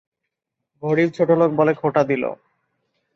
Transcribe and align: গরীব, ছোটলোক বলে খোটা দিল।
গরীব, 0.83 1.09
ছোটলোক 1.13 1.49
বলে 1.51 1.73
খোটা 1.73 2.01
দিল। 2.03 2.23